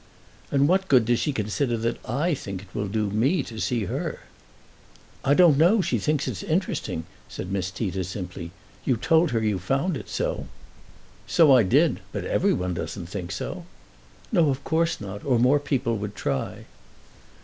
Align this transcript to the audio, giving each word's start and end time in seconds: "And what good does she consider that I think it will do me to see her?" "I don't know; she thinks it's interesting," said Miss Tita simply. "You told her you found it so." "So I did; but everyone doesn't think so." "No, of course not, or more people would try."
"And 0.49 0.67
what 0.67 0.87
good 0.87 1.05
does 1.05 1.19
she 1.19 1.31
consider 1.31 1.77
that 1.77 1.99
I 2.09 2.33
think 2.33 2.63
it 2.63 2.73
will 2.73 2.87
do 2.87 3.11
me 3.11 3.43
to 3.43 3.59
see 3.59 3.85
her?" 3.85 4.21
"I 5.23 5.35
don't 5.35 5.59
know; 5.59 5.79
she 5.83 5.99
thinks 5.99 6.27
it's 6.27 6.41
interesting," 6.41 7.05
said 7.29 7.51
Miss 7.51 7.69
Tita 7.69 8.03
simply. 8.03 8.49
"You 8.83 8.97
told 8.97 9.29
her 9.29 9.43
you 9.43 9.59
found 9.59 9.95
it 9.95 10.09
so." 10.09 10.47
"So 11.27 11.55
I 11.55 11.61
did; 11.61 11.99
but 12.11 12.25
everyone 12.25 12.73
doesn't 12.73 13.09
think 13.09 13.31
so." 13.31 13.67
"No, 14.31 14.49
of 14.49 14.63
course 14.63 14.99
not, 14.99 15.23
or 15.23 15.37
more 15.37 15.59
people 15.59 15.95
would 15.97 16.15
try." 16.15 16.65